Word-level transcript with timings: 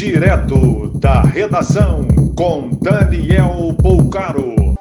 Direto 0.00 0.90
da 0.94 1.20
redação 1.20 2.08
com 2.34 2.70
Daniel 2.80 3.76
Poucaro. 3.82 4.74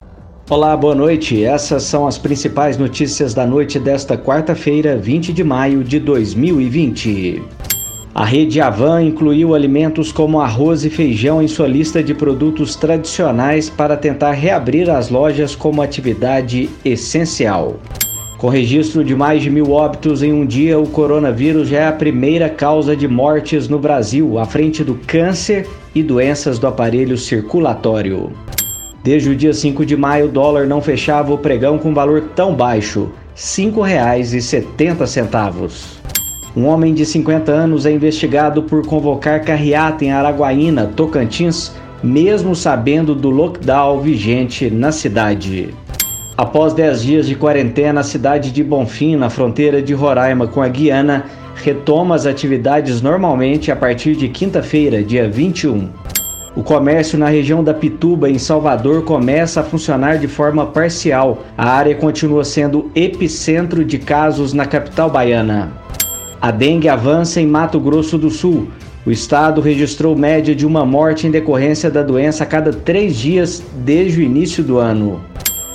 Olá, 0.49 0.77
boa 0.77 0.95
noite. 0.95 1.43
Essas 1.43 1.83
são 1.83 2.07
as 2.07 2.17
principais 2.17 2.77
notícias 2.77 3.33
da 3.33 3.45
noite 3.45 3.77
desta 3.81 4.17
quarta-feira, 4.17 4.95
20 4.95 5.33
de 5.33 5.43
maio 5.43 5.83
de 5.83 5.99
2020. 5.99 7.43
A 8.15 8.23
rede 8.23 8.61
Avan 8.61 9.03
incluiu 9.03 9.53
alimentos 9.53 10.09
como 10.09 10.39
arroz 10.39 10.85
e 10.85 10.89
feijão 10.89 11.41
em 11.41 11.49
sua 11.49 11.67
lista 11.67 12.01
de 12.01 12.13
produtos 12.13 12.77
tradicionais 12.77 13.69
para 13.69 13.97
tentar 13.97 14.31
reabrir 14.31 14.89
as 14.89 15.09
lojas 15.09 15.53
como 15.53 15.81
atividade 15.81 16.69
essencial. 16.85 17.77
Com 18.39 18.47
registro 18.47 19.03
de 19.03 19.13
mais 19.13 19.41
de 19.41 19.49
mil 19.49 19.73
óbitos 19.73 20.23
em 20.23 20.31
um 20.31 20.45
dia, 20.45 20.79
o 20.79 20.87
coronavírus 20.87 21.67
já 21.67 21.79
é 21.79 21.87
a 21.87 21.91
primeira 21.91 22.47
causa 22.47 22.95
de 22.95 23.05
mortes 23.05 23.67
no 23.67 23.77
Brasil, 23.77 24.39
à 24.39 24.45
frente 24.45 24.81
do 24.81 24.95
câncer 24.95 25.67
e 25.93 26.01
doenças 26.01 26.57
do 26.57 26.65
aparelho 26.65 27.17
circulatório. 27.17 28.31
Desde 29.03 29.29
o 29.29 29.35
dia 29.35 29.53
5 29.53 29.85
de 29.85 29.97
maio, 29.97 30.27
o 30.27 30.31
dólar 30.31 30.67
não 30.67 30.81
fechava 30.81 31.33
o 31.33 31.37
pregão 31.37 31.77
com 31.77 31.93
valor 31.93 32.29
tão 32.33 32.55
baixo, 32.55 33.11
R$ 33.35 33.35
5,70. 33.35 35.99
Um 36.55 36.65
homem 36.65 36.93
de 36.93 37.05
50 37.05 37.51
anos 37.51 37.85
é 37.85 37.91
investigado 37.91 38.63
por 38.63 38.87
convocar 38.87 39.43
carreata 39.43 40.05
em 40.05 40.13
Araguaína, 40.13 40.89
Tocantins, 40.95 41.73
mesmo 42.01 42.55
sabendo 42.55 43.13
do 43.13 43.29
lockdown 43.29 43.99
vigente 43.99 44.69
na 44.69 44.93
cidade. 44.93 45.73
Após 46.39 46.71
10 46.71 47.01
dias 47.03 47.27
de 47.27 47.35
quarentena, 47.35 47.99
a 47.99 48.03
cidade 48.03 48.53
de 48.53 48.63
Bonfim, 48.63 49.17
na 49.17 49.29
fronteira 49.29 49.81
de 49.81 49.93
Roraima 49.93 50.47
com 50.47 50.61
a 50.61 50.69
Guiana, 50.69 51.25
retoma 51.53 52.15
as 52.15 52.25
atividades 52.25 53.01
normalmente 53.01 53.73
a 53.73 53.75
partir 53.75 54.15
de 54.15 54.29
quinta-feira, 54.29 55.03
dia 55.03 55.29
21. 55.29 55.89
O 56.55 56.63
comércio 56.63 57.19
na 57.19 57.27
região 57.27 57.61
da 57.61 57.73
Pituba, 57.73 58.29
em 58.29 58.37
Salvador, 58.37 59.03
começa 59.03 59.59
a 59.59 59.65
funcionar 59.65 60.17
de 60.17 60.29
forma 60.29 60.65
parcial. 60.65 61.43
A 61.57 61.71
área 61.71 61.93
continua 61.93 62.45
sendo 62.45 62.89
epicentro 62.95 63.83
de 63.83 63.99
casos 63.99 64.53
na 64.53 64.65
capital 64.65 65.09
baiana. 65.09 65.73
A 66.39 66.51
dengue 66.51 66.87
avança 66.87 67.41
em 67.41 67.45
Mato 67.45 67.81
Grosso 67.81 68.17
do 68.17 68.29
Sul. 68.29 68.69
O 69.05 69.11
estado 69.11 69.59
registrou 69.59 70.15
média 70.15 70.55
de 70.55 70.65
uma 70.65 70.85
morte 70.85 71.27
em 71.27 71.31
decorrência 71.31 71.91
da 71.91 72.01
doença 72.01 72.45
a 72.45 72.47
cada 72.47 72.71
três 72.71 73.17
dias 73.17 73.61
desde 73.83 74.21
o 74.21 74.23
início 74.23 74.63
do 74.63 74.77
ano. 74.77 75.19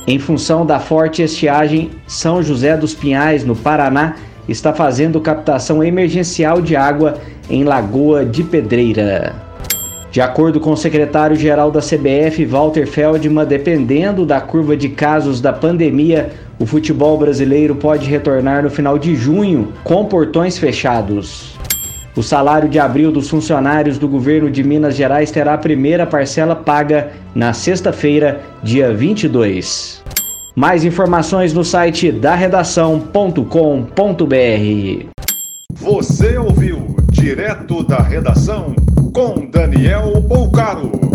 Em 0.07 0.19
função 0.19 0.67
da 0.67 0.79
forte 0.79 1.23
estiagem, 1.23 1.91
São 2.07 2.43
José 2.43 2.77
dos 2.77 2.93
Pinhais, 2.93 3.43
no 3.43 3.57
Paraná, 3.57 4.17
está 4.47 4.71
fazendo 4.75 5.19
captação 5.19 5.83
emergencial 5.83 6.61
de 6.61 6.77
água 6.77 7.15
em 7.49 7.65
Lagoa 7.65 8.23
de 8.23 8.43
Pedreira. 8.43 9.35
De 10.11 10.21
acordo 10.21 10.61
com 10.61 10.73
o 10.73 10.77
secretário-geral 10.77 11.71
da 11.71 11.81
CBF, 11.81 12.45
Walter 12.45 12.87
Feldman, 12.87 13.47
dependendo 13.47 14.27
da 14.27 14.43
curva 14.43 14.77
de 14.77 14.91
casos 14.91 15.41
da 15.41 15.55
pandemia, 15.55 16.31
o 16.59 16.67
futebol 16.67 17.17
brasileiro 17.17 17.75
pode 17.75 18.07
retornar 18.07 18.63
no 18.63 18.71
final 18.71 18.99
de 18.99 19.17
junho 19.17 19.73
com 19.83 20.05
portões 20.05 20.59
fechados. 20.59 21.59
O 22.17 22.23
salário 22.23 22.69
de 22.69 22.79
abril 22.79 23.11
dos 23.11 23.29
funcionários 23.29 23.99
do 23.99 24.07
governo 24.07 24.49
de 24.49 24.63
Minas 24.63 24.95
Gerais 24.95 25.33
terá 25.33 25.55
a 25.55 25.59
primeira 25.59 26.07
parcela 26.07 26.55
paga 26.55 27.11
na 27.35 27.53
sexta-feira, 27.53 28.41
dia 28.63 28.95
22. 28.95 30.01
Mais 30.55 30.85
informações 30.85 31.53
no 31.53 31.65
site 31.65 32.13
da 32.13 32.37
redação.com.br. 32.37 35.07
Você 35.73 36.39
ouviu 36.39 36.95
direto 37.11 37.83
da 37.83 37.99
redação 37.99 38.77
com 39.13 39.51
Daniel 39.51 40.23
Poucaro. 40.29 41.14